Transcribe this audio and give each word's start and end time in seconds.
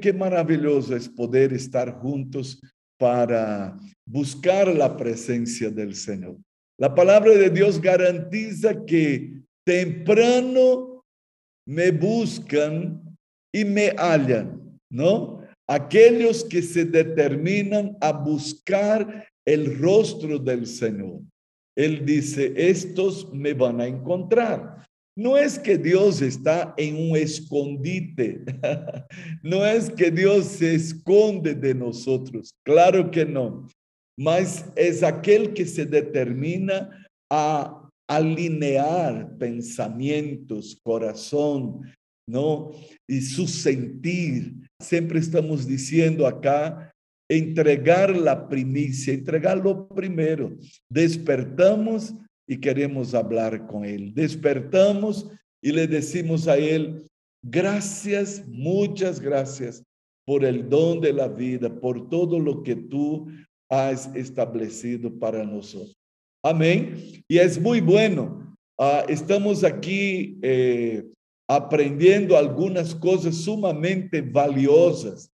Qué 0.00 0.12
maravilloso 0.12 0.94
es 0.94 1.08
poder 1.08 1.52
estar 1.52 1.90
juntos 2.00 2.60
para 2.98 3.76
buscar 4.06 4.68
la 4.68 4.96
presencia 4.96 5.70
del 5.70 5.94
Señor. 5.94 6.36
La 6.78 6.94
palabra 6.94 7.32
de 7.32 7.48
Dios 7.48 7.80
garantiza 7.80 8.84
que 8.84 9.42
temprano 9.66 11.02
me 11.66 11.90
buscan 11.90 13.16
y 13.54 13.64
me 13.64 13.88
hallan, 13.96 14.78
¿no? 14.90 15.40
Aquellos 15.66 16.44
que 16.44 16.60
se 16.62 16.84
determinan 16.84 17.96
a 18.00 18.12
buscar 18.12 19.26
el 19.46 19.78
rostro 19.78 20.38
del 20.38 20.66
Señor. 20.66 21.22
Él 21.76 22.04
dice, 22.04 22.52
estos 22.56 23.32
me 23.32 23.54
van 23.54 23.80
a 23.80 23.86
encontrar. 23.86 24.85
No 25.16 25.38
es 25.38 25.58
que 25.58 25.78
Dios 25.78 26.20
está 26.20 26.74
en 26.76 26.96
un 26.96 27.16
escondite, 27.16 28.44
no 29.42 29.64
es 29.64 29.90
que 29.90 30.10
Dios 30.10 30.44
se 30.46 30.74
esconde 30.74 31.54
de 31.54 31.74
nosotros, 31.74 32.50
claro 32.64 33.10
que 33.10 33.24
no, 33.24 33.66
mas 34.18 34.66
es 34.76 35.02
aquel 35.02 35.54
que 35.54 35.64
se 35.64 35.86
determina 35.86 37.06
a 37.30 37.88
alinear 38.08 39.36
pensamientos, 39.38 40.78
corazón, 40.82 41.80
¿no? 42.28 42.72
Y 43.08 43.20
su 43.20 43.46
sentir. 43.46 44.54
Siempre 44.80 45.18
estamos 45.18 45.66
diciendo 45.66 46.26
acá, 46.26 46.92
entregar 47.28 48.14
la 48.16 48.48
primicia, 48.48 49.14
entregarlo 49.14 49.88
primero. 49.88 50.56
Despertamos 50.90 52.14
y 52.46 52.58
queremos 52.58 53.14
hablar 53.14 53.66
con 53.66 53.84
Él. 53.84 54.14
Despertamos 54.14 55.28
y 55.62 55.72
le 55.72 55.86
decimos 55.86 56.46
a 56.48 56.56
Él, 56.56 57.06
gracias, 57.42 58.46
muchas 58.46 59.20
gracias 59.20 59.82
por 60.24 60.44
el 60.44 60.68
don 60.68 61.00
de 61.00 61.12
la 61.12 61.28
vida, 61.28 61.68
por 61.68 62.08
todo 62.08 62.38
lo 62.38 62.62
que 62.62 62.76
tú 62.76 63.28
has 63.68 64.14
establecido 64.14 65.12
para 65.18 65.44
nosotros. 65.44 65.96
Amén. 66.44 67.22
Y 67.28 67.38
es 67.38 67.60
muy 67.60 67.80
bueno. 67.80 68.56
Ah, 68.78 69.04
estamos 69.08 69.64
aquí 69.64 70.38
eh, 70.42 71.04
aprendiendo 71.48 72.36
algunas 72.36 72.94
cosas 72.94 73.36
sumamente 73.36 74.20
valiosas 74.20 75.30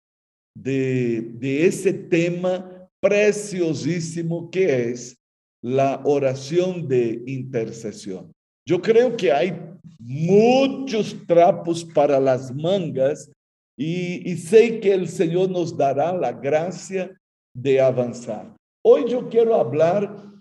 de, 0.55 1.21
de 1.35 1.65
ese 1.65 1.93
tema 1.93 2.89
preciosísimo 3.01 4.51
que 4.51 4.91
es 4.91 5.18
la 5.61 6.01
oración 6.05 6.87
de 6.87 7.21
intercesión. 7.27 8.31
Yo 8.67 8.81
creo 8.81 9.15
que 9.17 9.31
hay 9.31 9.59
muchos 9.99 11.15
trapos 11.27 11.83
para 11.83 12.19
las 12.19 12.53
mangas 12.55 13.31
y, 13.77 14.35
sé 14.35 14.79
que 14.79 14.93
el 14.93 15.07
Señor 15.07 15.49
nos 15.49 15.75
dará 15.75 16.11
la 16.11 16.33
gracia 16.33 17.17
de 17.55 17.79
avanzar. 17.79 18.53
Hoy 18.85 19.05
yo 19.09 19.29
quiero 19.29 19.55
hablar 19.55 20.33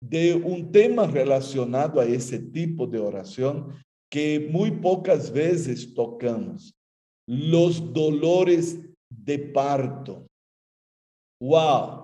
de 0.00 0.34
un 0.34 0.70
tema 0.70 1.06
relacionado 1.06 2.00
a 2.00 2.04
ese 2.04 2.38
tipo 2.38 2.86
de 2.86 2.98
oración 2.98 3.74
que 4.10 4.48
muy 4.50 4.70
pocas 4.70 5.32
veces 5.32 5.92
tocamos, 5.92 6.72
los 7.26 7.92
dolores 7.92 8.78
de 9.10 9.38
parto. 9.38 10.26
Wow, 11.40 12.03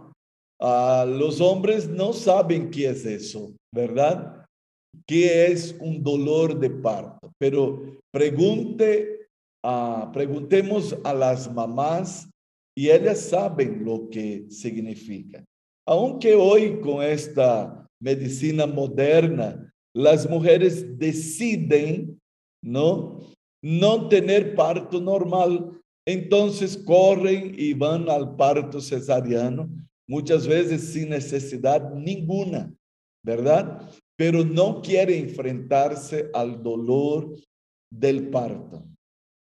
Ah, 0.63 1.07
los 1.09 1.41
hombres 1.41 1.89
no 1.89 2.13
saben 2.13 2.71
qué 2.71 2.91
es 2.91 3.07
eso, 3.07 3.55
¿verdad? 3.75 4.45
¿Qué 5.07 5.47
es 5.47 5.75
un 5.81 6.03
dolor 6.03 6.59
de 6.59 6.69
parto? 6.69 7.33
Pero 7.39 7.99
pregunte, 8.13 9.29
uh, 9.65 10.13
preguntemos 10.13 10.95
a 11.03 11.15
las 11.15 11.51
mamás 11.51 12.29
y 12.77 12.91
ellas 12.91 13.21
saben 13.21 13.85
lo 13.87 14.11
que 14.11 14.51
significa. 14.51 15.43
Aunque 15.89 16.35
hoy 16.35 16.79
con 16.81 17.03
esta 17.03 17.87
medicina 18.03 18.67
moderna, 18.67 19.73
las 19.97 20.29
mujeres 20.29 20.99
deciden, 20.99 22.21
¿no? 22.63 23.21
No 23.65 24.09
tener 24.09 24.55
parto 24.55 25.01
normal, 25.01 25.81
entonces 26.07 26.77
corren 26.77 27.55
y 27.57 27.73
van 27.73 28.11
al 28.11 28.37
parto 28.37 28.79
cesariano 28.81 29.71
muchas 30.11 30.45
veces 30.45 30.93
sin 30.93 31.11
necesidad 31.11 31.95
ninguna, 31.95 32.75
¿verdad? 33.25 33.89
Pero 34.17 34.45
no 34.45 34.83
quiere 34.83 35.17
enfrentarse 35.17 36.29
al 36.35 36.61
dolor 36.61 37.33
del 37.93 38.29
parto. 38.29 38.85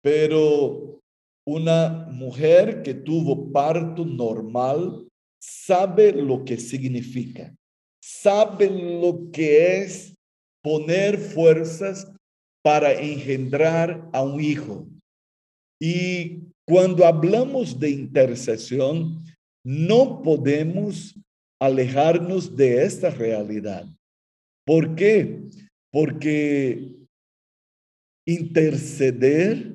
Pero 0.02 1.00
una 1.46 2.08
mujer 2.10 2.82
que 2.82 2.94
tuvo 2.94 3.52
parto 3.52 4.06
normal 4.06 5.06
sabe 5.38 6.12
lo 6.12 6.42
que 6.46 6.56
significa, 6.56 7.54
sabe 8.02 8.70
lo 8.70 9.30
que 9.30 9.82
es 9.82 10.14
poner 10.62 11.18
fuerzas 11.18 12.10
para 12.62 12.94
engendrar 12.94 14.08
a 14.14 14.22
un 14.22 14.40
hijo. 14.40 14.88
Y 15.78 16.38
cuando 16.66 17.04
hablamos 17.04 17.78
de 17.78 17.90
intercesión, 17.90 19.23
no 19.64 20.22
podemos 20.22 21.14
alejarnos 21.60 22.54
de 22.54 22.84
esta 22.84 23.10
realidad. 23.10 23.86
¿Por 24.66 24.94
qué? 24.94 25.42
Porque 25.90 26.94
interceder 28.26 29.74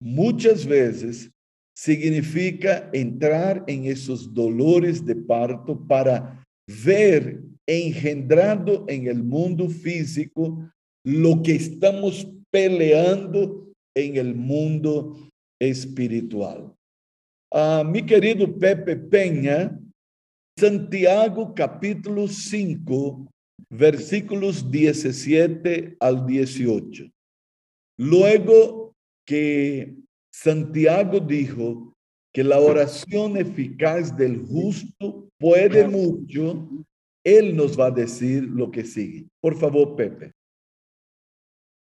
muchas 0.00 0.66
veces 0.66 1.30
significa 1.76 2.90
entrar 2.92 3.64
en 3.66 3.84
esos 3.84 4.32
dolores 4.34 5.04
de 5.04 5.14
parto 5.14 5.78
para 5.86 6.44
ver 6.84 7.42
engendrado 7.66 8.84
en 8.88 9.06
el 9.06 9.22
mundo 9.22 9.68
físico 9.68 10.70
lo 11.04 11.42
que 11.42 11.54
estamos 11.54 12.26
peleando 12.50 13.70
en 13.94 14.16
el 14.16 14.34
mundo 14.34 15.28
espiritual. 15.60 16.74
Ah, 17.50 17.82
mi 17.82 18.04
querido 18.04 18.58
Pepe 18.58 18.94
Peña, 18.94 19.78
Santiago 20.58 21.54
capítulo 21.54 22.28
5, 22.28 23.26
versículos 23.70 24.70
17 24.70 25.96
al 25.98 26.26
18. 26.26 27.08
Luego 27.96 28.92
que 29.26 29.94
Santiago 30.30 31.20
dijo 31.20 31.94
que 32.34 32.44
la 32.44 32.58
oración 32.58 33.38
eficaz 33.38 34.14
del 34.14 34.46
justo 34.46 35.30
puede 35.38 35.88
mucho, 35.88 36.68
él 37.24 37.56
nos 37.56 37.80
va 37.80 37.86
a 37.86 37.90
decir 37.90 38.42
lo 38.44 38.70
que 38.70 38.84
sigue. 38.84 39.26
Por 39.40 39.58
favor, 39.58 39.96
Pepe. 39.96 40.32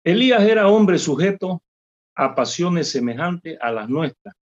Elías 0.05 0.45
era 0.45 0.69
hombre 0.69 0.97
sujeto 0.99 1.61
a 2.15 2.37
pasiones 2.37 2.89
semejantes 2.89 3.59
a 3.61 3.73
las 3.73 3.89
nuestras 3.89 4.35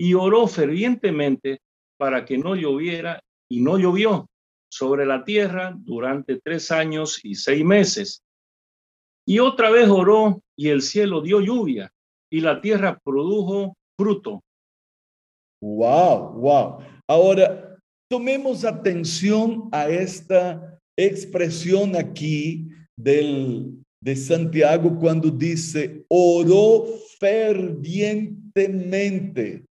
y 0.00 0.14
oró 0.14 0.46
fervientemente 0.46 1.60
para 1.98 2.24
que 2.24 2.38
no 2.38 2.56
lloviera 2.56 3.20
y 3.50 3.60
no 3.60 3.78
llovió 3.78 4.30
sobre 4.72 5.04
la 5.04 5.26
tierra 5.26 5.76
durante 5.76 6.40
tres 6.40 6.70
años 6.70 7.20
y 7.22 7.34
seis 7.34 7.62
meses. 7.62 8.22
Y 9.28 9.40
otra 9.40 9.68
vez 9.68 9.90
oró 9.90 10.42
y 10.56 10.68
el 10.68 10.80
cielo 10.80 11.20
dio 11.20 11.42
lluvia 11.42 11.92
y 12.32 12.40
la 12.40 12.62
tierra 12.62 12.98
produjo 13.04 13.76
fruto. 13.98 14.42
Wow, 15.60 16.32
wow. 16.32 16.78
Ahora, 17.06 17.76
tomemos 18.10 18.64
atención 18.64 19.68
a 19.70 19.90
esta 19.90 20.80
expresión 20.96 21.94
aquí 21.94 22.70
del, 22.96 23.84
de 24.00 24.16
Santiago 24.16 24.98
cuando 24.98 25.28
dice, 25.28 26.06
oró 26.08 26.86
fervientemente. 27.18 29.66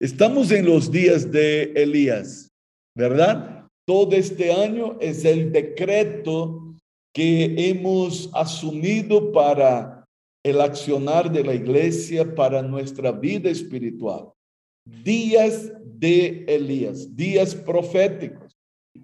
Estamos 0.00 0.52
en 0.52 0.64
los 0.64 0.92
días 0.92 1.28
de 1.32 1.72
Elías, 1.74 2.52
¿verdad? 2.96 3.66
Todo 3.84 4.14
este 4.14 4.52
año 4.52 4.96
es 5.00 5.24
el 5.24 5.50
decreto 5.50 6.76
que 7.12 7.68
hemos 7.68 8.30
asumido 8.32 9.32
para 9.32 10.04
el 10.44 10.60
accionar 10.60 11.32
de 11.32 11.42
la 11.42 11.52
iglesia, 11.52 12.32
para 12.32 12.62
nuestra 12.62 13.10
vida 13.10 13.50
espiritual. 13.50 14.30
Días 14.86 15.72
de 15.84 16.44
Elías, 16.46 17.16
días 17.16 17.52
proféticos. 17.52 18.56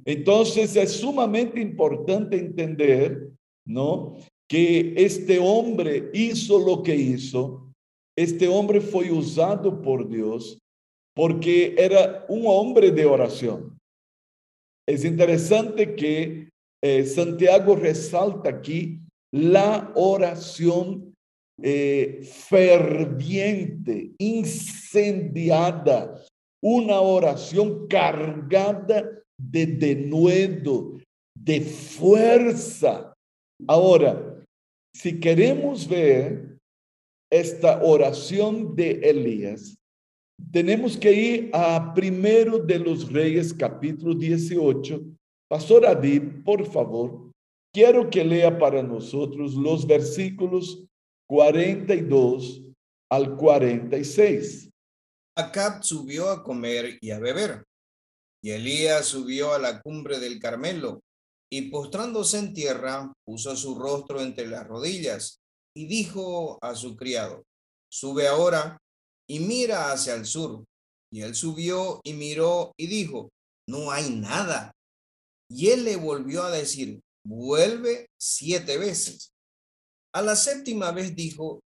Entonces 0.05 0.77
es 0.77 0.93
sumamente 0.93 1.61
importante 1.61 2.39
entender, 2.39 3.33
¿no? 3.67 4.17
Que 4.49 4.95
este 4.97 5.41
hombre 5.41 6.09
hizo 6.15 6.57
lo 6.61 6.85
que 6.85 6.95
hizo, 6.95 7.69
este 8.17 8.47
hombre 8.47 8.81
fue 8.81 9.11
usado 9.11 9.83
por 9.83 10.09
Dios 10.09 10.61
porque 11.15 11.75
era 11.79 12.25
un 12.29 12.43
hombre 12.47 12.91
de 12.91 13.05
oración. 13.05 13.79
Es 14.87 15.05
interesante 15.05 15.95
que 15.95 16.51
eh, 16.83 17.05
Santiago 17.05 17.77
resalta 17.77 18.51
aquí 18.51 19.01
la 19.33 19.93
oración 19.95 21.15
eh, 21.63 22.21
ferviente, 22.25 24.13
incendiada, 24.19 26.21
una 26.63 27.01
oración 27.01 27.87
cargada 27.89 29.09
de 29.39 29.67
denuedo, 29.67 30.99
de 31.35 31.61
fuerza. 31.61 33.15
Ahora, 33.67 34.45
si 34.95 35.21
queremos 35.21 35.89
ver 35.89 36.59
esta 37.31 37.83
oración 37.83 38.77
de 38.77 38.93
Elías, 39.03 39.77
tenemos 40.53 40.97
que 40.97 41.13
ir 41.13 41.51
a 41.53 41.93
primero 41.95 42.59
de 42.59 42.79
los 42.79 43.13
Reyes, 43.13 43.53
capítulo 43.53 44.15
18. 44.15 45.03
Pastor 45.49 45.87
Adib, 45.87 46.43
por 46.45 46.65
favor, 46.71 47.31
quiero 47.73 48.09
que 48.09 48.25
lea 48.25 48.57
para 48.59 48.83
nosotros 48.83 49.55
los 49.55 49.87
versículos 49.87 50.85
42 51.29 52.63
al 53.11 53.37
46. 53.37 54.71
Acab 55.37 55.83
subió 55.83 56.31
a 56.31 56.45
comer 56.45 56.99
y 57.01 57.11
a 57.11 57.19
beber, 57.19 57.65
y 58.43 58.51
Elías 58.51 59.07
subió 59.07 59.53
a 59.53 59.59
la 59.59 59.81
cumbre 59.83 60.21
del 60.21 60.39
Carmelo, 60.39 61.01
y 61.53 61.71
postrándose 61.71 62.39
en 62.39 62.55
tierra, 62.55 63.13
puso 63.27 63.57
su 63.57 63.77
rostro 63.77 64.21
entre 64.21 64.47
las 64.47 64.67
rodillas, 64.67 65.39
y 65.77 65.87
dijo 65.87 66.59
a 66.63 66.77
su 66.77 66.97
criado, 66.97 67.43
sube 67.93 68.29
ahora 68.29 68.79
y 69.29 69.41
mira 69.41 69.93
hacia 69.93 70.15
el 70.15 70.27
sur. 70.27 70.65
Y 71.13 71.23
él 71.23 71.35
subió 71.35 72.01
y 72.05 72.15
miró 72.15 72.73
y 72.77 72.87
dijo, 72.87 73.31
no 73.69 73.91
hay 73.91 74.11
nada. 74.11 74.73
Y 75.51 75.71
él 75.71 75.85
le 75.85 75.97
volvió 75.97 76.43
a 76.43 76.51
decir, 76.51 77.01
vuelve 77.27 78.09
siete 78.21 78.79
veces. 78.79 79.31
A 80.15 80.23
la 80.23 80.37
séptima 80.37 80.91
vez 80.93 81.15
dijo, 81.15 81.61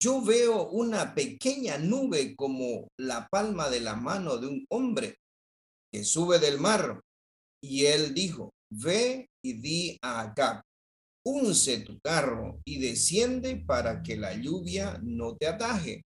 yo 0.00 0.22
veo 0.22 0.68
una 0.70 1.14
pequeña 1.14 1.78
nube 1.78 2.34
como 2.36 2.88
la 2.98 3.26
palma 3.28 3.70
de 3.70 3.80
la 3.80 3.96
mano 3.96 4.36
de 4.36 4.48
un 4.48 4.66
hombre 4.70 5.16
que 5.92 6.04
sube 6.04 6.38
del 6.38 6.58
mar. 6.58 7.00
Y 7.62 7.86
él 7.86 8.14
dijo, 8.14 8.52
ve 8.70 9.28
y 9.42 9.54
di 9.54 9.98
a 10.02 10.20
Acab, 10.20 10.60
unce 11.24 11.78
tu 11.80 11.98
carro 12.00 12.60
y 12.66 12.80
desciende 12.80 13.56
para 13.56 14.02
que 14.02 14.16
la 14.16 14.34
lluvia 14.34 15.00
no 15.02 15.36
te 15.36 15.46
ataje. 15.46 16.02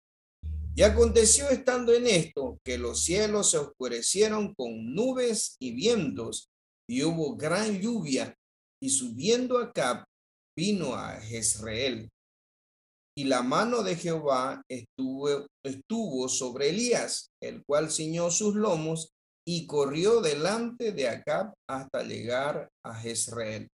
Y 0.78 0.84
aconteció 0.84 1.50
estando 1.50 1.94
en 1.94 2.06
esto 2.06 2.60
que 2.62 2.78
los 2.78 3.06
cielos 3.06 3.52
se 3.52 3.58
oscurecieron 3.58 4.54
con 4.54 4.94
nubes 4.94 5.56
y 5.60 5.74
vientos, 5.74 6.50
y 6.88 7.02
hubo 7.04 7.38
gran 7.38 7.80
lluvia, 7.80 8.36
y 8.84 8.90
subiendo 8.90 9.58
Acab 9.58 10.04
vino 10.58 10.94
a 10.94 11.14
Jezreel. 11.22 12.10
Y 13.18 13.24
la 13.24 13.42
mano 13.42 13.84
de 13.84 13.96
Jehová 13.96 14.62
estuvo, 14.70 15.48
estuvo 15.64 16.28
sobre 16.28 16.70
Elías, 16.70 17.32
el 17.42 17.64
cual 17.66 17.90
ciñó 17.90 18.30
sus 18.30 18.56
lomos 18.56 19.14
y 19.48 19.66
corrió 19.68 20.20
delante 20.20 20.92
de 20.92 21.08
Acab 21.08 21.54
hasta 21.70 22.04
llegar 22.04 22.70
a 22.84 22.94
Jezreel. 22.94 23.70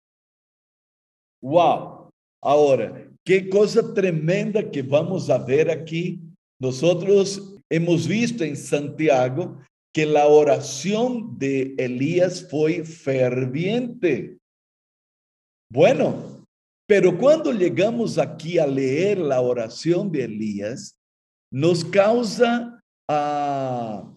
Wow. 1.40 2.10
Ahora, 2.42 3.08
qué 3.24 3.48
cosa 3.48 3.94
tremenda 3.94 4.68
que 4.68 4.82
vamos 4.82 5.30
a 5.30 5.38
ver 5.38 5.70
aquí. 5.70 6.27
Nosotros 6.60 7.56
hemos 7.70 8.06
visto 8.06 8.44
en 8.44 8.56
Santiago 8.56 9.58
que 9.94 10.06
la 10.06 10.26
oración 10.26 11.38
de 11.38 11.74
Elías 11.78 12.46
fue 12.48 12.84
ferviente. 12.84 14.38
Bueno, 15.70 16.44
pero 16.86 17.16
cuando 17.16 17.52
llegamos 17.52 18.18
aquí 18.18 18.58
a 18.58 18.66
leer 18.66 19.18
la 19.18 19.40
oración 19.40 20.10
de 20.10 20.24
Elías, 20.24 20.96
nos 21.52 21.84
causa 21.84 22.80
ah, 23.08 24.14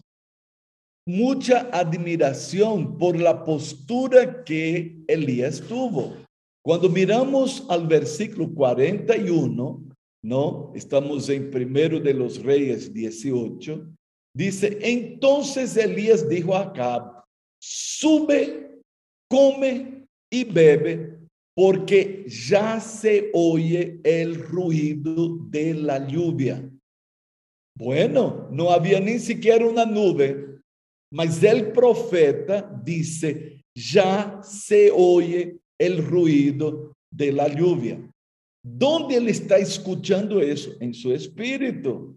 mucha 1.06 1.68
admiración 1.72 2.98
por 2.98 3.18
la 3.18 3.44
postura 3.44 4.44
que 4.44 4.96
Elías 5.06 5.60
tuvo. 5.60 6.16
Cuando 6.64 6.88
miramos 6.88 7.66
al 7.68 7.86
versículo 7.86 8.52
41, 8.54 9.82
¿no? 10.22 10.72
Estamos 10.74 11.28
en 11.28 11.50
primero 11.50 11.98
de 12.00 12.14
los 12.14 12.42
Reyes 12.42 12.92
18, 12.92 13.86
dice, 14.34 14.78
entonces 14.80 15.76
Elías 15.76 16.28
dijo 16.28 16.54
a 16.54 16.62
Acab, 16.62 17.24
sube, 17.60 18.80
come 19.28 20.06
y 20.30 20.44
bebe 20.44 21.18
porque 21.54 22.24
ya 22.26 22.80
se 22.80 23.30
oye 23.34 24.00
el 24.02 24.36
ruido 24.36 25.38
de 25.50 25.74
la 25.74 26.06
lluvia. 26.06 26.66
Bueno, 27.76 28.48
no 28.50 28.70
había 28.70 29.00
ni 29.00 29.18
siquiera 29.18 29.66
una 29.66 29.84
nube, 29.84 30.60
mas 31.12 31.42
el 31.42 31.72
profeta 31.72 32.62
dice, 32.82 33.62
ya 33.74 34.40
se 34.42 34.90
oye 34.90 35.58
el 35.78 36.04
ruido 36.04 36.94
de 37.10 37.32
la 37.32 37.48
lluvia. 37.48 38.11
¿Dónde 38.64 39.16
él 39.16 39.28
está 39.28 39.58
escuchando 39.58 40.40
eso? 40.40 40.72
En 40.80 40.94
su 40.94 41.12
espíritu. 41.12 42.16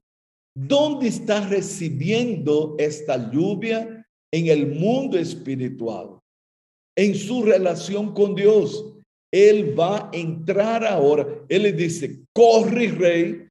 ¿Dónde 0.55 1.07
está 1.07 1.47
recibiendo 1.47 2.75
esta 2.77 3.31
lluvia? 3.31 4.05
En 4.31 4.47
el 4.47 4.67
mundo 4.67 5.17
espiritual, 5.17 6.19
en 6.97 7.15
su 7.15 7.43
relación 7.43 8.13
con 8.13 8.35
Dios. 8.35 8.93
Él 9.33 9.77
va 9.77 9.97
a 9.97 10.09
entrar 10.13 10.85
ahora. 10.85 11.27
Él 11.49 11.63
le 11.63 11.73
dice, 11.73 12.21
corre 12.33 12.87
rey, 12.87 13.47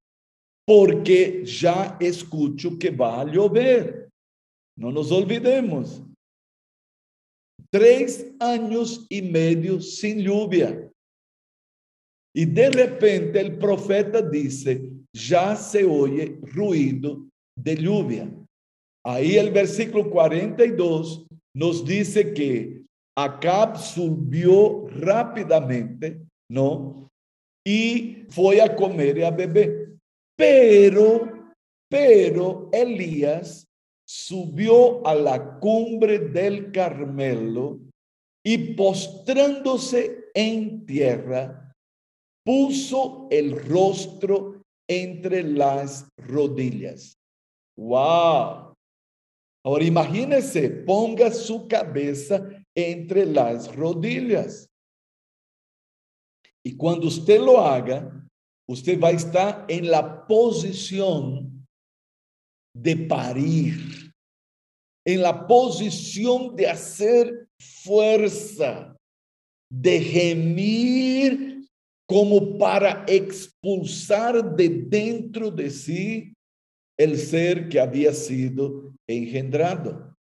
porque 0.66 1.44
ya 1.44 1.96
escucho 2.00 2.78
que 2.78 2.90
va 2.90 3.20
a 3.20 3.24
llover. 3.24 4.08
No 4.76 4.90
nos 4.92 5.10
olvidemos. 5.12 6.02
Tres 7.70 8.32
años 8.40 9.06
y 9.08 9.22
medio 9.22 9.80
sin 9.80 10.20
lluvia. 10.20 10.90
Y 12.34 12.46
de 12.46 12.70
repente 12.70 13.40
el 13.40 13.58
profeta 13.58 14.20
dice, 14.20 14.90
ya 15.14 15.54
se 15.54 15.84
oye 15.84 16.38
ruido 16.42 17.26
de 17.56 17.76
lluvia. 17.76 18.28
Ahí 19.06 19.36
el 19.36 19.52
versículo 19.52 20.10
42 20.10 21.26
nos 21.54 21.84
dice 21.84 22.32
que 22.32 22.82
Acab 23.16 23.78
subió 23.78 24.88
rápidamente, 24.88 26.20
¿no? 26.50 27.08
Y 27.64 28.24
fue 28.30 28.60
a 28.60 28.74
comer 28.74 29.18
y 29.18 29.22
a 29.22 29.30
beber. 29.30 29.94
Pero, 30.36 31.54
pero 31.88 32.68
Elías 32.72 33.66
subió 34.06 35.06
a 35.06 35.14
la 35.14 35.58
cumbre 35.60 36.18
del 36.18 36.72
Carmelo 36.72 37.78
y 38.44 38.74
postrándose 38.74 40.30
en 40.34 40.84
tierra, 40.84 41.63
puso 42.44 43.26
el 43.30 43.58
rostro 43.66 44.62
entre 44.88 45.42
las 45.42 46.08
rodillas. 46.18 47.16
¡Wow! 47.76 48.74
Ahora 49.66 49.84
imagínese, 49.84 50.68
ponga 50.68 51.30
su 51.32 51.66
cabeza 51.66 52.46
entre 52.76 53.24
las 53.24 53.74
rodillas. 53.74 54.68
Y 56.62 56.76
cuando 56.76 57.08
usted 57.08 57.40
lo 57.40 57.60
haga, 57.60 58.26
usted 58.68 59.00
va 59.00 59.08
a 59.08 59.12
estar 59.12 59.64
en 59.68 59.90
la 59.90 60.26
posición 60.26 61.66
de 62.76 62.96
parir, 62.96 64.12
en 65.06 65.22
la 65.22 65.46
posición 65.46 66.54
de 66.56 66.68
hacer 66.68 67.48
fuerza, 67.58 68.94
de 69.70 70.00
gemir 70.00 71.53
como 72.06 72.58
para 72.58 73.04
expulsar 73.08 74.54
de 74.56 74.68
dentro 74.68 75.50
de 75.50 75.70
sí 75.70 76.34
el 76.98 77.16
ser 77.18 77.68
que 77.68 77.80
había 77.80 78.12
sido 78.12 78.92
engendrado. 79.08 80.14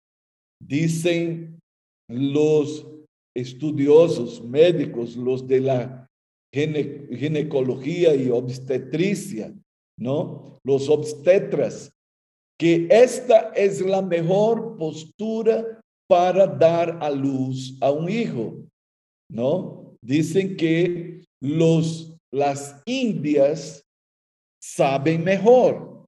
Dicen 0.59 1.59
los 2.07 2.87
estudiosos 3.35 4.43
médicos, 4.43 5.15
los 5.15 5.47
de 5.47 5.61
la 5.61 6.07
ginecología 6.53 8.13
y 8.13 8.29
obstetricia, 8.29 9.53
¿no? 9.97 10.59
Los 10.63 10.89
obstetras, 10.89 11.91
que 12.59 12.87
esta 12.91 13.51
es 13.55 13.81
la 13.81 14.01
mejor 14.01 14.77
postura 14.77 15.81
para 16.07 16.45
dar 16.45 16.99
a 17.01 17.09
luz 17.09 17.77
a 17.81 17.89
un 17.89 18.09
hijo, 18.09 18.65
¿no? 19.29 19.95
Dicen 20.01 20.57
que 20.57 21.23
los, 21.41 22.15
las 22.31 22.81
indias 22.85 23.83
saben 24.61 25.23
mejor, 25.23 26.05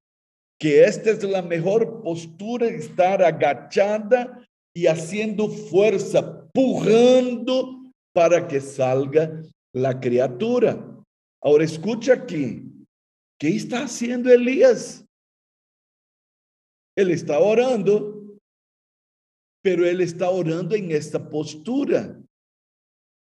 que 0.59 0.83
esta 0.83 1.09
es 1.09 1.23
la 1.23 1.41
mejor 1.41 2.01
postura, 2.03 2.67
estar 2.67 3.21
agachada 3.21 4.47
y 4.75 4.87
haciendo 4.87 5.49
fuerza, 5.49 6.47
pujando 6.53 7.91
para 8.13 8.47
que 8.47 8.61
salga 8.61 9.41
la 9.73 9.99
criatura. 9.99 11.03
Ahora 11.41 11.63
escucha 11.65 12.13
aquí, 12.13 12.63
¿qué 13.39 13.49
está 13.49 13.83
haciendo 13.83 14.31
Elías? 14.31 15.03
Él 16.95 17.09
está 17.09 17.39
orando, 17.39 18.37
pero 19.63 19.85
él 19.85 19.99
está 20.01 20.29
orando 20.29 20.75
en 20.75 20.91
esta 20.91 21.29
postura. 21.29 22.21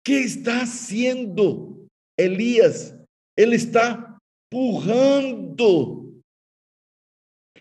¿Qué 0.04 0.22
está 0.22 0.62
haciendo 0.62 1.76
Elías? 2.17 2.97
Él 3.38 3.53
está 3.53 4.19
pujando. 4.50 5.97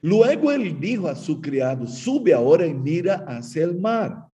Luego 0.02 0.52
él 0.52 0.78
dijo 0.78 1.08
a 1.08 1.14
su 1.14 1.40
criado, 1.40 1.86
sube 1.86 2.32
ahora 2.32 2.66
y 2.66 2.74
mira 2.74 3.24
hacia 3.26 3.64
el 3.64 3.78
mar. 3.78 4.28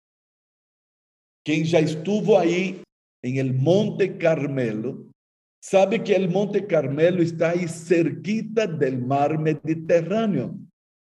Quien 1.44 1.64
ya 1.64 1.78
estuvo 1.78 2.38
ahí 2.38 2.82
en 3.22 3.36
el 3.36 3.54
Monte 3.54 4.16
Carmelo, 4.18 5.06
sabe 5.62 6.02
que 6.02 6.14
el 6.14 6.28
Monte 6.28 6.66
Carmelo 6.66 7.22
está 7.22 7.50
ahí 7.50 7.68
cerquita 7.68 8.66
del 8.66 8.98
mar 8.98 9.38
Mediterráneo, 9.38 10.58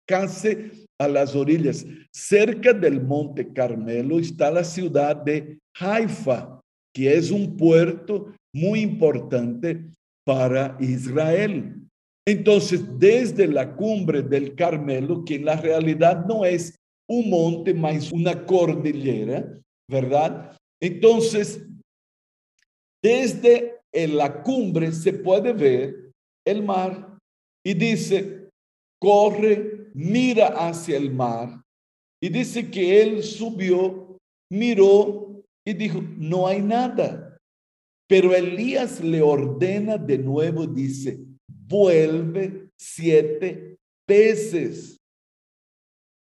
casi 0.07 0.87
a 0.99 1.07
las 1.07 1.35
orillas. 1.35 1.85
Cerca 2.11 2.73
del 2.73 3.01
Monte 3.01 3.51
Carmelo 3.53 4.19
está 4.19 4.49
la 4.51 4.63
ciudad 4.63 5.15
de 5.17 5.59
Haifa, 5.79 6.61
que 6.93 7.15
es 7.15 7.31
un 7.31 7.55
puerto 7.55 8.33
muy 8.57 8.81
importante 8.81 9.85
para 10.25 10.75
Israel. 10.79 11.75
Entonces, 12.27 12.83
desde 12.99 13.47
la 13.47 13.75
cumbre 13.75 14.21
del 14.21 14.55
Carmelo, 14.55 15.23
que 15.23 15.35
en 15.35 15.45
la 15.45 15.55
realidad 15.55 16.25
no 16.25 16.43
es 16.43 16.75
un 17.09 17.29
monte, 17.29 17.73
más 17.73 18.11
una 18.11 18.45
cordillera, 18.45 19.47
¿verdad? 19.89 20.57
Entonces, 20.81 21.65
desde 23.01 23.79
la 23.93 24.43
cumbre 24.43 24.91
se 24.91 25.13
puede 25.13 25.53
ver 25.53 26.11
el 26.45 26.63
mar 26.63 27.17
y 27.65 27.73
dice, 27.73 28.49
corre, 28.99 29.89
mira 29.93 30.47
hacia 30.47 30.97
el 30.97 31.13
mar. 31.13 31.61
Y 32.21 32.29
dice 32.29 32.69
que 32.69 33.01
él 33.01 33.23
subió, 33.23 34.17
miró 34.51 35.41
y 35.65 35.73
dijo, 35.73 36.01
no 36.17 36.47
hay 36.47 36.61
nada. 36.61 37.26
Pero 38.07 38.33
Elías 38.33 39.01
le 39.01 39.21
ordena 39.21 39.97
de 39.97 40.17
nuevo, 40.17 40.65
dice, 40.65 41.19
vuelve 41.67 42.69
siete 42.79 43.77
veces. 44.07 44.97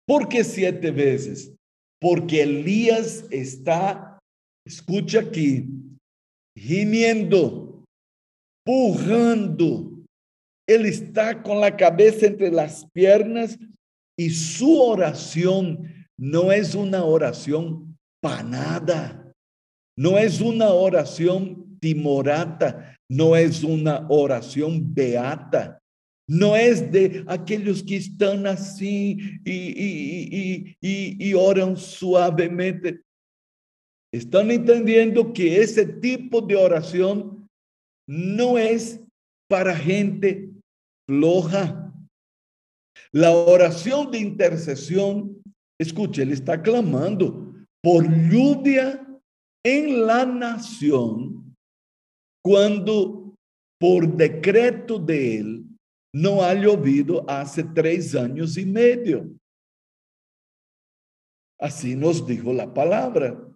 ¿Por 0.07 0.29
qué 0.29 0.45
siete 0.45 0.91
veces? 0.91 1.53
Porque 2.01 2.43
Elías 2.43 3.25
está, 3.31 4.19
escucha 4.65 5.21
aquí, 5.21 5.69
gimiendo, 6.57 7.85
pujando. 8.65 9.91
Él 10.69 10.87
está 10.87 11.43
con 11.43 11.61
la 11.61 11.77
cabeza 11.77 12.27
entre 12.27 12.51
las 12.51 12.87
piernas 12.93 13.59
y 14.17 14.31
su 14.31 14.81
oración 14.81 16.07
no 16.19 16.53
es 16.53 16.75
una 16.75 17.05
oración 17.05 17.99
panada, 18.23 19.33
no 19.97 20.19
es 20.19 20.41
una 20.41 20.71
oración 20.71 21.62
timorata, 21.83 22.97
no 23.11 23.35
es 23.35 23.65
una 23.65 24.07
oración 24.09 24.95
beata, 24.95 25.83
no 26.29 26.55
es 26.57 26.91
de 26.93 27.25
aquellos 27.27 27.83
que 27.83 27.97
están 27.97 28.47
así 28.47 29.19
y, 29.45 29.51
y, 29.51 30.77
y, 30.81 31.29
y, 31.29 31.35
oran 31.35 31.77
suavemente. 31.77 33.03
Están 34.15 34.53
entendiendo 34.53 35.33
que 35.33 35.61
ese 35.61 35.85
tipo 35.85 36.41
de 36.41 36.55
oración 36.55 37.49
no 38.07 38.57
es 38.57 39.01
para 39.49 39.75
gente 39.75 40.51
floja. 41.09 41.93
La 43.11 43.33
oración 43.33 44.11
de 44.13 44.21
intercesión, 44.21 45.43
escuche, 45.79 46.23
él 46.23 46.33
está 46.33 46.63
clamando 46.63 47.53
por 47.83 48.07
lluvia 48.31 49.05
en 49.65 50.07
la 50.07 50.25
nación 50.25 51.42
cuando 52.45 53.35
por 53.79 54.17
decreto 54.17 54.99
de 54.99 55.39
él 55.39 55.67
no 56.15 56.43
ha 56.43 56.55
llovido 56.55 57.25
hace 57.29 57.65
tres 57.65 58.15
años 58.15 58.59
y 58.59 58.67
medio. 58.67 59.31
Así 61.59 61.95
nos 61.95 62.27
dijo 62.27 62.53
la 62.53 62.73
palabra. 62.73 63.49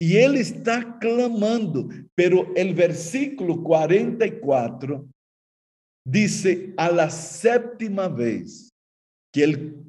Y 0.00 0.16
él 0.16 0.36
está 0.36 0.98
clamando, 0.98 1.88
pero 2.14 2.52
el 2.56 2.74
versículo 2.74 3.62
44 3.62 5.06
dice 6.06 6.74
a 6.76 6.90
la 6.90 7.08
séptima 7.08 8.08
vez 8.08 8.70
que 9.32 9.44
el 9.44 9.84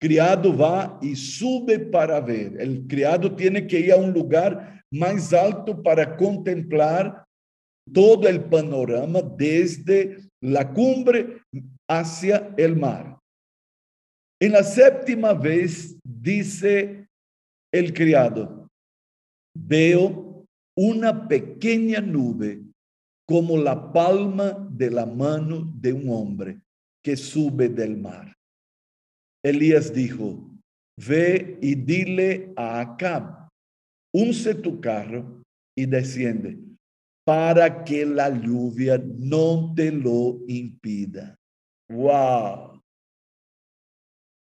criado 0.00 0.56
va 0.56 0.98
y 1.00 1.16
sube 1.16 1.78
para 1.78 2.20
ver. 2.20 2.60
El 2.60 2.86
criado 2.86 3.34
tiene 3.34 3.66
que 3.66 3.80
ir 3.80 3.92
a 3.92 3.96
un 3.96 4.12
lugar 4.12 4.81
más 4.92 5.32
alto 5.32 5.82
para 5.82 6.16
contemplar 6.16 7.24
todo 7.92 8.28
el 8.28 8.44
panorama 8.44 9.20
desde 9.22 10.18
la 10.40 10.72
cumbre 10.72 11.40
hacia 11.88 12.54
el 12.56 12.76
mar. 12.76 13.18
En 14.40 14.52
la 14.52 14.62
séptima 14.62 15.32
vez 15.32 15.96
dice 16.04 17.08
el 17.72 17.92
criado, 17.92 18.68
veo 19.54 20.44
una 20.76 21.28
pequeña 21.28 22.00
nube 22.00 22.62
como 23.26 23.56
la 23.56 23.92
palma 23.92 24.68
de 24.70 24.90
la 24.90 25.06
mano 25.06 25.72
de 25.76 25.92
un 25.92 26.08
hombre 26.08 26.60
que 27.04 27.16
sube 27.16 27.68
del 27.68 27.96
mar. 27.96 28.34
Elías 29.44 29.92
dijo, 29.92 30.50
ve 30.96 31.58
y 31.60 31.74
dile 31.74 32.52
a 32.56 32.80
Acab, 32.80 33.41
unce 34.14 34.54
tu 34.54 34.80
carro 34.80 35.42
y 35.76 35.86
desciende 35.86 36.58
para 37.24 37.84
que 37.84 38.04
la 38.04 38.28
lluvia 38.28 38.98
no 38.98 39.72
te 39.74 39.92
lo 39.92 40.40
impida. 40.48 41.36
Wow. 41.88 42.80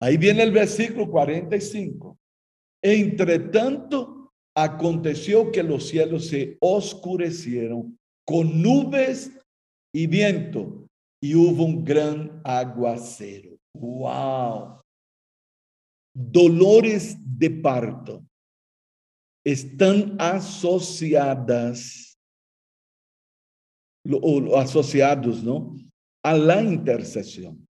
Ahí 0.02 0.18
viene 0.18 0.44
el 0.44 0.52
versículo 0.52 1.10
45. 1.10 2.18
Entre 2.84 3.40
tanto, 3.40 4.32
aconteció 4.56 5.52
que 5.52 5.64
los 5.64 5.88
cielos 5.88 6.28
se 6.28 6.58
oscurecieron 6.60 7.98
con 8.26 8.62
nubes 8.62 9.32
y 9.94 10.08
viento 10.08 10.88
y 11.22 11.36
hubo 11.36 11.66
un 11.66 11.84
gran 11.84 12.42
aguacero. 12.44 13.58
Wow. 13.76 14.82
Dolores 16.14 17.18
de 17.20 17.50
parto 17.52 18.24
están 19.46 20.16
asociadas 20.20 22.18
o 24.10 24.58
asociados, 24.58 25.44
¿no? 25.44 25.76
A 26.24 26.36
la 26.36 26.62
intercesión. 26.62 27.66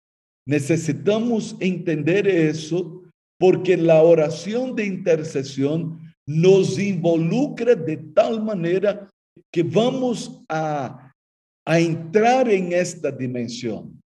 Necesitamos 0.48 1.56
entender 1.60 2.28
eso 2.28 3.02
porque 3.40 3.76
la 3.76 4.04
oración 4.04 4.76
de 4.76 4.86
intercesión 4.86 6.00
nos 6.28 6.78
involucra 6.78 7.76
de 7.76 7.98
tal 7.98 8.44
manera 8.44 9.10
que 9.52 9.64
vamos 9.64 10.44
a, 10.48 11.12
a 11.66 11.80
entrar 11.80 12.50
en 12.50 12.72
esta 12.72 13.12
dimensión. 13.12 14.00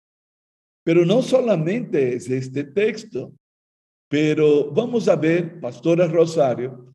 Pero 0.85 1.03
no 1.05 1.21
solamente 1.21 2.15
es 2.15 2.29
este 2.29 2.63
texto, 2.63 3.33
pero 4.09 4.71
vamos 4.71 5.07
a 5.07 5.15
ver, 5.15 5.59
Pastora 5.59 6.07
Rosario, 6.07 6.94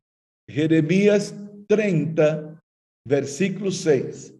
Jeremías 0.51 1.33
30, 1.67 2.59
versículo 3.07 3.71
6. 3.71 4.35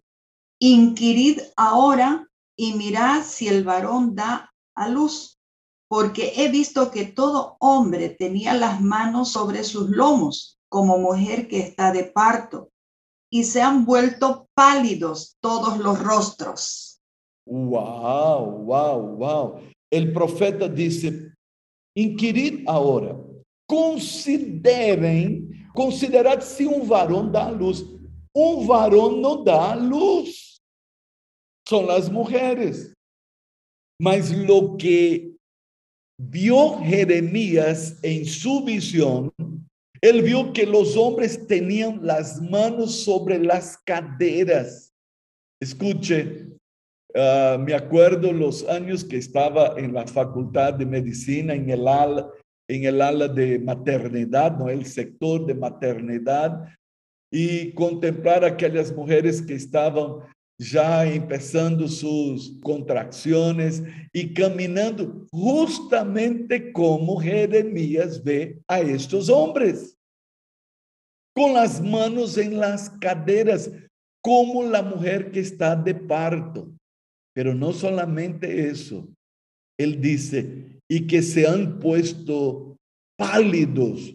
Inquirid 0.60 1.40
ahora 1.56 2.28
y 2.56 2.74
mirad 2.74 3.22
si 3.24 3.48
el 3.48 3.64
varón 3.64 4.14
da 4.14 4.52
a 4.76 4.88
luz, 4.88 5.38
porque 5.88 6.34
he 6.36 6.50
visto 6.50 6.90
que 6.90 7.06
todo 7.06 7.56
hombre 7.60 8.10
tenía 8.10 8.54
las 8.54 8.80
manos 8.80 9.32
sobre 9.32 9.64
sus 9.64 9.88
lomos 9.88 10.58
como 10.70 10.98
mujer 10.98 11.48
que 11.48 11.60
está 11.60 11.92
de 11.92 12.04
parto, 12.04 12.68
y 13.30 13.44
se 13.44 13.62
han 13.62 13.84
vuelto 13.84 14.46
pálidos 14.54 15.36
todos 15.40 15.78
los 15.78 15.98
rostros. 16.02 17.00
Wow, 17.46 18.64
wow, 18.64 19.16
wow. 19.16 19.60
El 19.90 20.12
profeta 20.12 20.68
dice, 20.68 21.32
inquirid 21.96 22.64
ahora, 22.66 23.16
consideren, 23.66 25.51
considerad 25.74 26.40
si 26.42 26.66
un 26.66 26.88
varón 26.88 27.32
da 27.32 27.50
luz. 27.50 27.84
Un 28.34 28.66
varón 28.66 29.20
no 29.20 29.36
da 29.42 29.76
luz. 29.76 30.60
Son 31.68 31.86
las 31.86 32.10
mujeres. 32.10 32.92
Mas 34.00 34.30
lo 34.30 34.76
que 34.76 35.36
vio 36.18 36.78
Jeremías 36.78 37.98
en 38.02 38.24
su 38.26 38.64
visión 38.64 39.32
él 40.00 40.22
vio 40.22 40.52
que 40.52 40.66
los 40.66 40.96
hombres 40.96 41.46
tenían 41.46 42.04
las 42.04 42.40
manos 42.42 43.04
sobre 43.04 43.38
las 43.38 43.78
caderas. 43.78 44.92
Escuche, 45.60 46.52
Ah, 47.14 47.58
me 47.60 47.74
acuerdo 47.74 48.32
los 48.32 48.66
años 48.68 49.04
que 49.04 49.18
estaba 49.18 49.74
en 49.76 49.92
la 49.92 50.06
facultad 50.06 50.74
de 50.74 50.86
medicina, 50.86 51.52
en 51.54 51.68
el 51.68 51.86
ala, 51.86 52.30
en 52.68 52.84
el 52.84 53.00
ala 53.02 53.28
de 53.28 53.58
maternidad, 53.58 54.58
no 54.58 54.68
el 54.68 54.86
sector 54.86 55.46
de 55.46 55.54
maternidad, 55.54 56.68
y 57.32 57.72
contemplar 57.72 58.44
aquellas 58.44 58.94
mujeres 58.94 59.40
que 59.40 59.54
estaban 59.54 60.22
já 60.60 61.04
empezando 61.06 61.88
suas 61.88 62.48
contracções 62.62 63.82
e 64.14 64.28
caminhando 64.28 65.26
justamente 65.34 66.72
como 66.72 67.20
Jeremias 67.20 68.18
vê 68.18 68.60
a 68.68 68.80
estes 68.80 69.28
homens, 69.28 69.96
com 71.34 71.56
as 71.56 71.80
manos 71.80 72.38
em 72.38 72.50
las 72.50 72.88
cadeiras, 72.88 73.70
como 74.22 74.62
a 74.74 74.82
mulher 74.82 75.32
que 75.32 75.40
está 75.40 75.74
de 75.74 75.94
parto. 75.94 76.72
Pero 77.34 77.54
não 77.54 77.72
solamente 77.72 78.46
isso, 78.46 79.10
ele 79.78 79.96
disse, 79.96 80.78
e 80.94 81.06
que 81.06 81.22
se 81.22 81.46
han 81.46 81.78
puesto 81.78 82.76
pálidos 83.16 84.14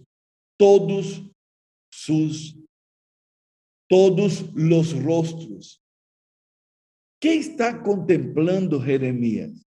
todos 0.60 1.24
sus 1.91 2.55
todos 3.89 4.53
los 4.53 4.93
rostros 5.01 5.81
¿Qué 7.19 7.36
está 7.36 7.81
contemplando 7.81 8.79
Jeremías? 8.79 9.65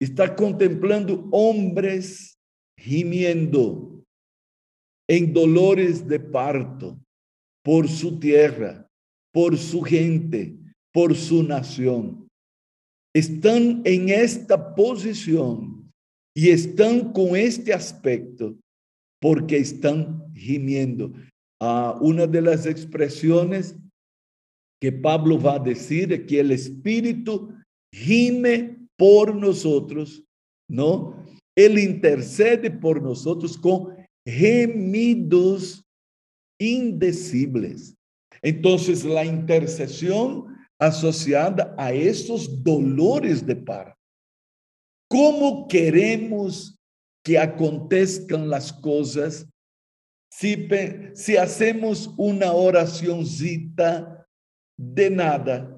Está 0.00 0.34
contemplando 0.34 1.28
hombres 1.30 2.38
gimiendo 2.78 4.02
en 5.06 5.32
dolores 5.34 6.08
de 6.08 6.18
parto 6.18 6.98
por 7.62 7.86
su 7.86 8.18
tierra, 8.18 8.88
por 9.30 9.58
su 9.58 9.82
gente, 9.82 10.56
por 10.90 11.14
su 11.14 11.42
nación. 11.42 12.26
Están 13.14 13.82
en 13.84 14.08
esta 14.08 14.74
posición 14.74 15.69
y 16.40 16.48
están 16.48 17.12
con 17.12 17.36
este 17.36 17.74
aspecto 17.74 18.56
porque 19.20 19.58
están 19.58 20.24
gimiendo. 20.34 21.12
Ah, 21.60 21.98
una 22.00 22.26
de 22.26 22.40
las 22.40 22.64
expresiones 22.64 23.76
que 24.80 24.90
Pablo 24.90 25.38
va 25.38 25.56
a 25.56 25.58
decir 25.58 26.24
que 26.24 26.40
el 26.40 26.52
Espíritu 26.52 27.52
gime 27.94 28.78
por 28.96 29.36
nosotros, 29.36 30.24
¿no? 30.66 31.14
Él 31.54 31.78
intercede 31.78 32.70
por 32.70 33.02
nosotros 33.02 33.58
con 33.58 33.94
gemidos 34.26 35.84
indecibles. 36.58 37.94
Entonces, 38.40 39.04
la 39.04 39.26
intercesión 39.26 40.56
asociada 40.80 41.74
a 41.76 41.92
esos 41.92 42.64
dolores 42.64 43.46
de 43.46 43.56
par. 43.56 43.99
¿Cómo 45.10 45.66
queremos 45.66 46.78
que 47.24 47.36
acontezcan 47.36 48.48
las 48.48 48.72
cosas 48.72 49.46
si, 50.32 51.36
hacemos 51.36 52.14
una 52.16 52.52
oracióncita 52.52 54.24
de 54.78 55.10
nada 55.10 55.76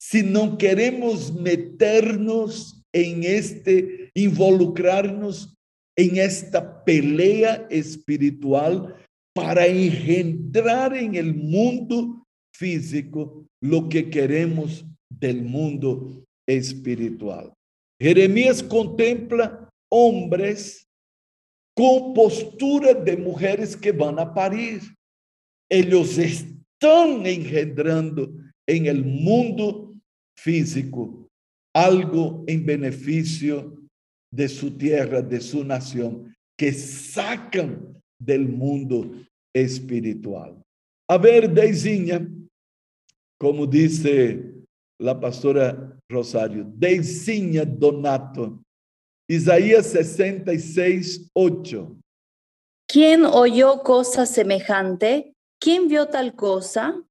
si 0.00 0.22
não 0.22 0.56
queremos 0.56 1.28
meternos 1.28 2.80
em 2.94 3.26
este, 3.26 4.10
involucrarnos 4.14 5.52
em 5.98 6.20
esta 6.20 6.62
pelea 6.62 7.66
espiritual 7.68 8.96
para 9.34 9.66
engendrar 9.66 10.96
en 10.96 11.16
el 11.16 11.34
mundo 11.34 12.24
físico 12.54 13.44
lo 13.60 13.88
que 13.88 14.08
queremos 14.08 14.86
del 15.10 15.42
mundo 15.42 16.24
espiritual. 16.46 17.57
Jeremías 18.00 18.62
contempla 18.62 19.68
hombres 19.90 20.86
com 21.76 22.12
postura 22.12 22.94
de 22.94 23.16
mulheres 23.16 23.74
que 23.74 23.92
vão 23.92 24.18
a 24.18 24.26
parir. 24.26 24.80
Eles 25.70 26.18
estão 26.18 27.26
engendrando 27.26 28.36
em 28.68 28.86
el 28.86 29.04
mundo 29.04 29.96
físico 30.38 31.28
algo 31.74 32.44
em 32.48 32.58
benefício 32.58 33.88
de 34.32 34.48
sua 34.48 34.70
terra, 34.70 35.22
de 35.22 35.40
sua 35.40 35.64
nação, 35.64 36.28
que 36.58 36.72
sacam 36.72 37.94
del 38.20 38.46
mundo 38.48 39.24
espiritual. 39.54 40.60
A 41.08 41.16
ver, 41.16 41.48
Deizinha, 41.48 42.28
como 43.40 43.66
disse 43.66 44.57
a 45.06 45.20
pastora 45.20 45.96
Rosário, 46.10 46.64
Deizinha 46.64 47.64
Donato, 47.64 48.60
Isaías 49.28 49.86
66, 49.86 51.30
8. 51.34 51.96
¿Quién 52.88 53.24
oyó 53.24 53.82
cosa 53.82 54.26
semejante? 54.26 55.34
¿Quién 55.60 55.88
vio 55.88 56.08
tal 56.08 56.34
cosa? 56.34 57.04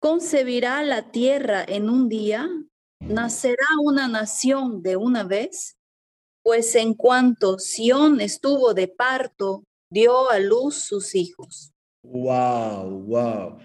¿Concebirá 0.00 0.82
la 0.82 1.10
tierra 1.10 1.64
en 1.66 1.88
un 1.88 2.08
día? 2.08 2.48
¿Nacerá 3.00 3.66
una 3.82 4.06
nación 4.06 4.82
de 4.82 4.96
una 4.96 5.24
vez? 5.24 5.76
Pues 6.42 6.74
en 6.74 6.94
cuanto 6.94 7.58
Sión 7.58 8.20
estuvo 8.20 8.74
de 8.74 8.88
parto, 8.88 9.64
dio 9.90 10.30
a 10.30 10.38
luz 10.38 10.74
sus 10.74 11.14
hijos. 11.14 11.72
Wow, 12.04 12.90
wow. 13.06 13.58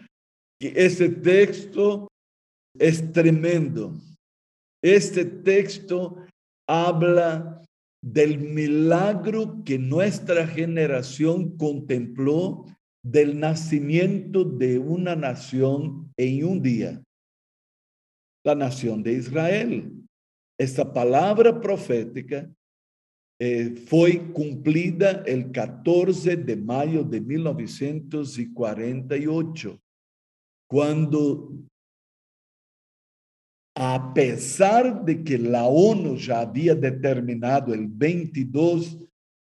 Ese 0.62 1.10
texto 1.10 2.09
es 2.78 3.12
tremendo. 3.12 3.94
Este 4.82 5.26
texto 5.26 6.16
habla 6.68 7.62
del 8.02 8.40
milagro 8.40 9.62
que 9.66 9.78
nuestra 9.78 10.48
generación 10.48 11.58
contempló 11.58 12.66
del 13.04 13.38
nacimiento 13.40 14.44
de 14.44 14.80
una 14.80 15.16
nación 15.16 16.12
en 16.18 16.46
un 16.46 16.62
día, 16.62 17.02
la 18.46 18.56
nación 18.56 19.04
de 19.04 19.14
Israel. 19.14 19.94
Esta 20.58 20.94
palabra 20.94 21.62
profética 21.62 22.50
eh, 23.42 23.74
fue 23.88 24.34
cumplida 24.34 25.24
el 25.26 25.50
14 25.52 26.36
de 26.36 26.58
mayo 26.58 27.04
de 27.04 27.22
1948, 27.22 29.80
cuando 30.70 31.54
a 33.76 34.14
pesar 34.14 35.06
de 35.06 35.24
que 35.24 35.38
la 35.38 35.66
ONU 35.66 36.18
ya 36.18 36.42
había 36.42 36.76
determinado 36.76 37.74
el 37.74 37.88
22 37.88 38.98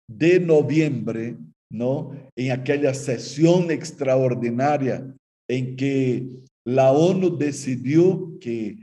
de 0.08 0.40
noviembre 0.40 1.38
¿no? 1.72 2.12
En 2.36 2.52
aquella 2.52 2.94
sesión 2.94 3.72
extraordinaria 3.72 5.16
en 5.50 5.76
que 5.76 6.28
la 6.66 6.92
ONU 6.92 7.38
decidió 7.38 8.38
que 8.40 8.78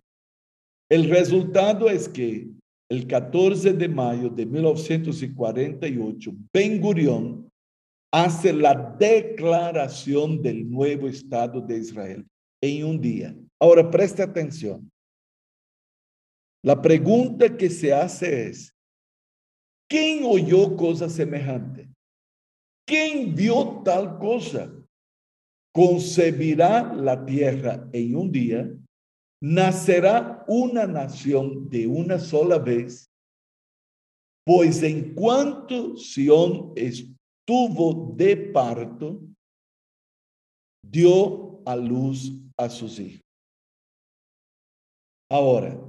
el 0.89 1.09
resultado 1.09 1.89
es 1.89 2.07
que 2.07 2.47
el 2.89 3.07
14 3.07 3.73
de 3.73 3.89
mayo 3.89 4.29
de 4.29 4.45
1948, 4.45 6.31
Ben 6.53 6.79
Gurion 6.79 7.49
hace 8.13 8.53
la 8.53 8.95
declaración 8.97 10.41
del 10.41 10.69
nuevo 10.69 11.07
Estado 11.07 11.59
de 11.59 11.79
Israel 11.79 12.25
en 12.65 12.85
un 12.85 13.01
día. 13.01 13.35
Ahora 13.59 13.89
preste 13.89 14.21
atención. 14.21 14.91
La 16.63 16.81
pregunta 16.81 17.55
que 17.55 17.69
se 17.69 17.93
hace 17.93 18.47
es, 18.47 18.73
¿quién 19.87 20.23
oyó 20.25 20.75
cosa 20.75 21.09
semejante? 21.09 21.89
¿Quién 22.87 23.35
vio 23.35 23.81
tal 23.83 24.17
cosa? 24.17 24.71
Concebirá 25.73 26.93
la 26.93 27.25
tierra 27.25 27.87
en 27.91 28.15
un 28.15 28.31
día, 28.31 28.71
nacerá 29.41 30.43
una 30.47 30.87
nación 30.87 31.69
de 31.69 31.85
una 31.85 32.17
sola 32.17 32.57
vez, 32.57 33.11
pues 34.45 34.81
en 34.83 35.13
cuanto 35.13 35.97
Sión 35.97 36.71
estuvo 36.75 38.13
de 38.15 38.37
parto, 38.37 39.21
dio 40.83 41.54
a 41.65 41.75
luz 41.75 42.31
a 42.57 42.69
sus 42.69 42.99
hijos. 42.99 43.21
Ahora, 45.29 45.79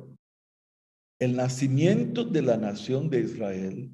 el 1.21 1.37
nacimiento 1.37 2.25
de 2.25 2.43
la 2.43 2.57
nación 2.57 3.09
de 3.09 3.21
Israel 3.21 3.91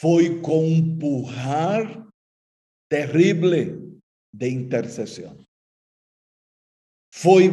fue 0.00 0.40
con 0.42 0.58
un 0.58 0.98
pujar 0.98 2.08
terrible 2.90 3.78
de 4.32 4.48
intercesión. 4.48 5.46
Fue, 7.12 7.50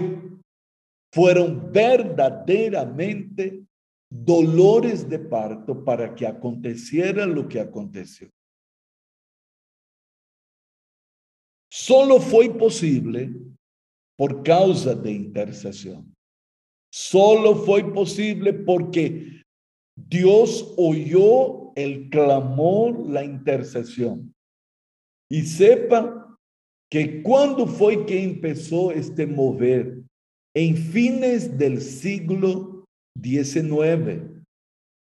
fueron 1.13 1.71
verdaderamente 1.71 3.65
dolores 4.11 5.07
de 5.07 5.19
parto 5.19 5.83
para 5.85 6.13
que 6.13 6.27
aconteciera 6.27 7.25
lo 7.25 7.47
que 7.47 7.59
aconteció. 7.59 8.29
Solo 11.71 12.19
fue 12.19 12.49
posible 12.49 13.33
por 14.17 14.43
causa 14.43 14.93
de 14.93 15.11
intercesión. 15.11 16.13
Solo 16.93 17.55
fue 17.55 17.93
posible 17.93 18.51
porque 18.51 19.41
Dios 19.95 20.73
oyó 20.75 21.71
el 21.75 22.09
clamor, 22.09 23.09
la 23.09 23.23
intercesión. 23.23 24.33
Y 25.31 25.43
sepa 25.43 26.37
que 26.91 27.23
cuando 27.23 27.65
fue 27.65 28.05
que 28.05 28.21
empezó 28.21 28.91
este 28.91 29.25
mover, 29.25 30.03
en 30.53 30.75
fines 30.75 31.57
del 31.57 31.79
siglo 31.79 32.83
XIX, 33.23 34.29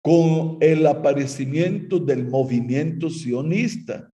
con 0.02 0.58
el 0.60 0.84
aparecimiento 0.86 2.00
del 2.00 2.26
movimiento 2.26 3.08
sionista 3.08 4.10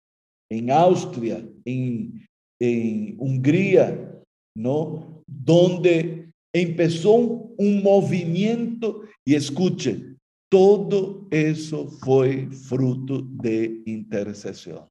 en 0.50 0.72
Austria, 0.72 1.48
en, 1.64 2.26
en 2.60 3.16
Hungría, 3.18 4.22
¿no? 4.56 5.22
Donde 5.26 6.30
empezó 6.54 7.12
un 7.12 7.82
movimiento 7.82 9.02
y 9.24 9.34
escuche, 9.34 10.16
todo 10.50 11.28
eso 11.30 11.88
fue 11.88 12.48
fruto 12.50 13.22
de 13.22 13.82
intercesión. 13.86 14.88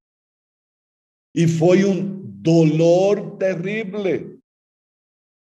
Y 1.36 1.45
fue 1.47 1.86
un 1.86 2.41
dolor 2.41 3.38
terrible 3.38 4.39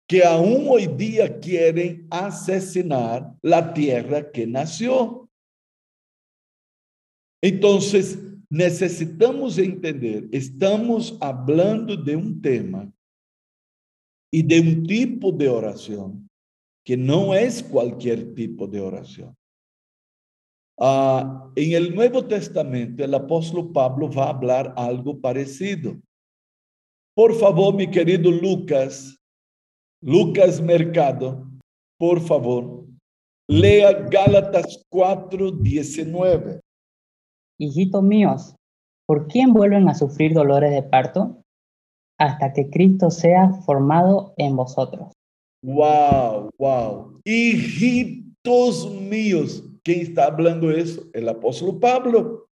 que 0.10 0.24
aún 0.26 0.66
hoy 0.70 0.88
día 0.88 1.40
quieren 1.40 2.08
asesinar 2.10 3.34
la 3.42 3.74
tierra 3.74 4.30
que 4.30 4.46
nació. 4.46 5.30
Entonces, 7.42 8.20
necesitamos 8.52 9.58
entender, 9.58 10.28
estamos 10.34 11.18
hablando 11.22 11.96
de 11.96 12.18
un 12.18 12.42
tema 12.42 12.92
y 14.30 14.44
de 14.44 14.60
un 14.60 14.84
tipo 14.86 15.32
de 15.32 15.48
oración 15.48 16.30
que 16.86 16.98
no 16.98 17.34
es 17.34 17.64
cualquier 17.64 18.36
tipo 18.36 18.68
de 18.68 18.82
oración. 18.82 19.34
Ah, 20.78 21.50
en 21.56 21.72
el 21.72 21.96
Nuevo 21.96 22.26
Testamento, 22.26 23.06
el 23.06 23.14
apóstol 23.14 23.72
Pablo 23.72 24.12
va 24.12 24.26
a 24.26 24.30
hablar 24.32 24.74
algo 24.76 25.18
parecido. 25.22 25.98
Por 27.16 27.34
favor, 27.36 27.74
mi 27.74 27.90
querido 27.90 28.32
Lucas, 28.32 29.18
Lucas 30.02 30.60
Mercado, 30.60 31.48
por 31.98 32.20
favor, 32.20 32.86
lea 33.48 33.94
Gálatas 34.10 34.86
4, 34.90 35.52
19. 35.52 36.60
Hijitos 37.62 38.02
míos, 38.02 38.56
¿por 39.06 39.28
quién 39.28 39.54
vuelven 39.54 39.88
a 39.88 39.94
sufrir 39.94 40.34
dolores 40.34 40.72
de 40.72 40.82
parto? 40.82 41.44
Hasta 42.20 42.54
que 42.54 42.72
Cristo 42.72 43.12
sea 43.12 43.54
formado 43.68 44.34
en 44.38 44.56
vosotros. 44.56 45.12
Wow, 45.64 46.50
wow. 46.58 47.20
Hijitos 47.24 48.92
míos, 48.92 49.64
¿quién 49.84 50.00
está 50.00 50.26
hablando 50.26 50.72
eso? 50.72 51.04
El 51.14 51.30
apóstol 51.30 51.80
Pablo. 51.80 52.48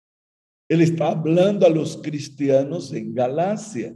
Él 0.70 0.82
está 0.82 1.12
hablando 1.12 1.66
a 1.66 1.70
los 1.70 1.96
cristianos 1.96 2.92
en 2.92 3.16
Galacia. 3.16 3.96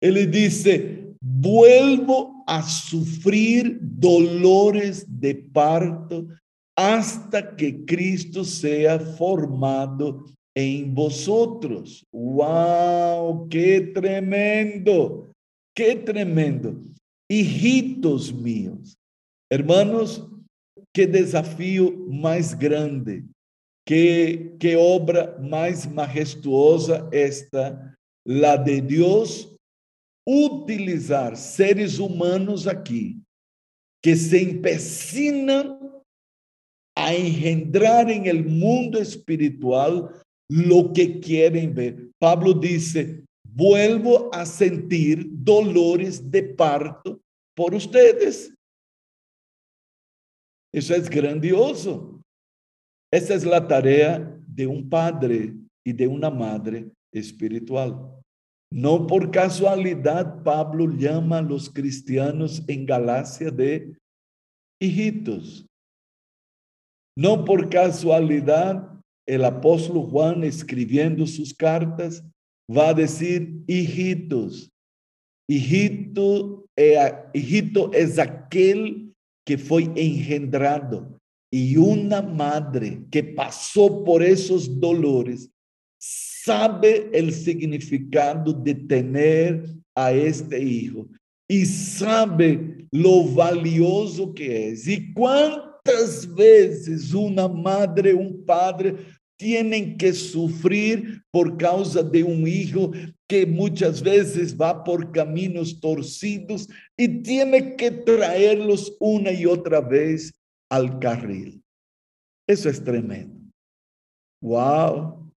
Él 0.00 0.30
dice, 0.30 1.12
vuelvo 1.20 2.42
a 2.46 2.62
sufrir 2.62 3.78
dolores 3.82 5.04
de 5.20 5.34
parto 5.34 6.26
hasta 6.74 7.54
que 7.54 7.84
Cristo 7.84 8.44
sea 8.44 8.98
formado 8.98 10.24
en 10.58 10.92
vosotros. 10.92 12.04
¡Wow! 12.10 13.48
¡Qué 13.48 13.92
tremendo! 13.94 15.30
¡Qué 15.72 15.94
tremendo! 15.94 16.76
Hijitos 17.30 18.32
míos, 18.32 18.96
hermanos, 19.52 20.26
qué 20.92 21.06
desafío 21.06 21.92
más 22.08 22.58
grande, 22.58 23.22
qué, 23.86 24.56
qué 24.58 24.76
obra 24.76 25.36
más 25.40 25.88
majestuosa 25.92 27.08
esta, 27.12 27.94
la 28.26 28.56
de 28.56 28.80
Dios 28.80 29.54
utilizar 30.26 31.36
seres 31.36 31.98
humanos 31.98 32.66
aqui 32.66 33.20
que 34.02 34.16
se 34.16 34.42
empecinam 34.42 36.02
a 36.96 37.14
engendrar 37.14 38.10
en 38.10 38.26
el 38.26 38.44
mundo 38.44 38.98
espiritual 38.98 40.10
lo 40.50 40.92
que 40.92 41.20
quieren 41.20 41.74
ver. 41.74 42.10
Pablo 42.18 42.54
dice, 42.54 43.24
vuelvo 43.44 44.32
a 44.32 44.46
sentir 44.46 45.26
dolores 45.30 46.30
de 46.30 46.42
parto 46.42 47.20
por 47.54 47.74
ustedes. 47.74 48.54
Eso 50.72 50.94
es 50.94 51.08
grandioso. 51.08 52.20
Esa 53.12 53.34
es 53.34 53.44
la 53.44 53.66
tarea 53.66 54.38
de 54.46 54.66
un 54.66 54.88
padre 54.88 55.54
y 55.84 55.92
de 55.92 56.06
una 56.06 56.30
madre 56.30 56.90
espiritual. 57.12 58.14
No 58.70 59.06
por 59.06 59.30
casualidad 59.30 60.42
Pablo 60.42 60.86
llama 60.94 61.38
a 61.38 61.42
los 61.42 61.70
cristianos 61.70 62.62
en 62.68 62.84
Galacia 62.84 63.50
de 63.50 63.96
hijitos. 64.80 65.66
No 67.16 67.44
por 67.44 67.70
casualidad 67.70 68.97
el 69.28 69.44
apóstol 69.44 69.98
Juan 70.10 70.42
escribiendo 70.42 71.26
sus 71.26 71.52
cartas 71.52 72.24
va 72.74 72.88
a 72.88 72.94
decir 72.94 73.62
hijitos. 73.66 74.70
Hijito, 75.46 76.64
eh, 76.76 76.96
hijito 77.34 77.92
es 77.92 78.18
aquel 78.18 79.12
que 79.46 79.58
fue 79.58 79.84
engendrado 79.94 81.18
y 81.52 81.76
una 81.76 82.22
madre 82.22 83.02
que 83.10 83.22
pasó 83.22 84.02
por 84.02 84.22
esos 84.22 84.80
dolores 84.80 85.50
sabe 86.00 87.10
el 87.12 87.32
significado 87.32 88.52
de 88.52 88.74
tener 88.74 89.74
a 89.94 90.12
este 90.12 90.62
hijo 90.62 91.06
y 91.46 91.66
sabe 91.66 92.86
lo 92.90 93.24
valioso 93.24 94.32
que 94.32 94.70
es. 94.70 94.86
Y 94.86 95.12
cuántas 95.12 96.32
veces 96.34 97.12
una 97.12 97.48
madre, 97.48 98.14
un 98.14 98.44
padre 98.44 98.96
tienen 99.38 99.96
que 99.96 100.12
sufrir 100.12 101.22
por 101.30 101.56
causa 101.56 102.02
de 102.02 102.24
un 102.24 102.46
hijo 102.46 102.92
que 103.28 103.46
muchas 103.46 104.02
veces 104.02 104.56
va 104.58 104.82
por 104.82 105.12
caminos 105.12 105.80
torcidos 105.80 106.68
y 106.96 107.22
tiene 107.22 107.76
que 107.76 107.90
traerlos 107.90 108.96
una 108.98 109.32
y 109.32 109.46
otra 109.46 109.80
vez 109.80 110.34
al 110.70 110.98
carril. 110.98 111.62
Eso 112.48 112.68
es 112.68 112.82
tremendo. 112.82 113.38
Wow. 114.42 115.30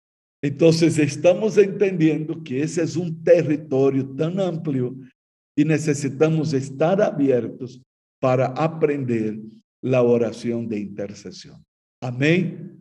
Entonces 0.43 0.99
estamos 0.99 1.59
entendiendo 1.59 2.43
que 2.43 2.63
ese 2.63 2.83
es 2.83 2.97
un 2.97 3.23
territorio 3.23 4.09
tan 4.17 4.41
amplio 4.41 4.97
y 5.57 5.65
necesitamos 5.65 6.55
estar 6.55 7.03
abiertos 7.03 7.83
para 8.21 8.47
aprender 8.47 9.39
la 9.83 10.03
oración 10.03 10.69
de 10.69 10.79
intercesión. 10.79 11.63
Amén. 12.03 12.80